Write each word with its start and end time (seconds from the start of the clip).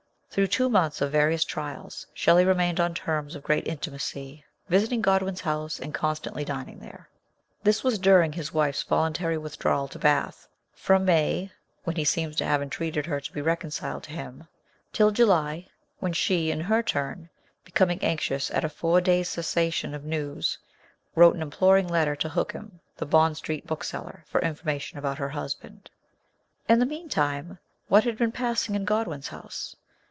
Through 0.33 0.47
two 0.47 0.69
months 0.69 1.01
of 1.01 1.11
various 1.11 1.43
trials 1.43 2.07
Shelley 2.13 2.45
remained 2.45 2.79
on 2.79 2.93
terms 2.93 3.35
of 3.35 3.43
great 3.43 3.67
intimacy, 3.67 4.45
visiting 4.69 5.01
Godwin's 5.01 5.41
house 5.41 5.77
and 5.77 5.93
constantly 5.93 6.45
dining 6.45 6.79
there. 6.79 7.09
This 7.63 7.83
was 7.83 7.99
during 7.99 8.31
his 8.31 8.53
wife's 8.53 8.81
voluntary 8.83 9.37
withdrawal 9.37 9.89
to 9.89 9.99
Bath, 9.99 10.47
from 10.73 11.03
May 11.03 11.51
when 11.83 11.97
he 11.97 12.05
seems 12.05 12.37
to 12.37 12.45
have 12.45 12.61
entreated 12.61 13.05
her 13.07 13.19
to 13.19 13.33
be 13.33 13.41
reconciled 13.41 14.03
to 14.03 14.11
him 14.13 14.47
till 14.93 15.11
July, 15.11 15.67
when 15.99 16.13
she, 16.13 16.49
in 16.49 16.61
her 16.61 16.81
turn, 16.81 17.29
becoming 17.65 18.01
anxious 18.01 18.49
at 18.51 18.63
a 18.63 18.69
four 18.69 19.01
days' 19.01 19.27
cessation 19.27 19.93
of 19.93 20.05
news, 20.05 20.57
wrote 21.13 21.35
an 21.35 21.41
imploring 21.41 21.89
letter 21.89 22.15
to 22.15 22.29
Hookham, 22.29 22.79
the 22.95 23.05
Bond 23.05 23.35
Street 23.35 23.67
bookseller, 23.67 24.23
for 24.27 24.39
information 24.39 24.97
about 24.97 25.17
her 25.17 25.27
husband. 25.31 25.89
MARY 25.89 25.89
AND 25.89 25.89
SHELLEY. 25.89 26.59
63 26.67 26.73
In 26.73 26.79
the 26.79 26.85
meantime, 26.85 27.59
what 27.89 28.05
had 28.05 28.17
been 28.17 28.31
passing 28.31 28.75
in 28.75 28.85
Godwin's 28.85 29.27
house 29.27 29.75